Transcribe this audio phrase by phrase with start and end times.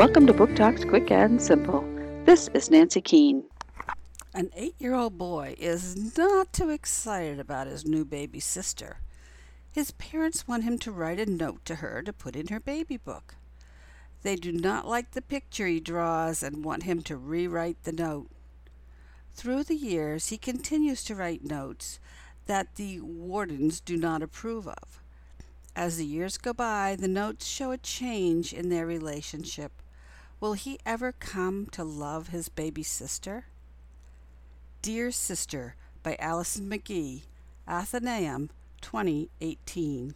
[0.00, 1.84] Welcome to Book Talks Quick and Simple.
[2.24, 3.44] This is Nancy Keane.
[4.32, 9.00] An eight year old boy is not too excited about his new baby sister.
[9.70, 12.96] His parents want him to write a note to her to put in her baby
[12.96, 13.34] book.
[14.22, 18.30] They do not like the picture he draws and want him to rewrite the note.
[19.34, 22.00] Through the years, he continues to write notes
[22.46, 25.02] that the wardens do not approve of.
[25.76, 29.72] As the years go by, the notes show a change in their relationship.
[30.40, 33.44] Will he ever come to love his baby sister?
[34.80, 37.24] Dear Sister by Alison McGhee,
[37.68, 38.48] Atheneum,
[38.80, 40.14] 2018.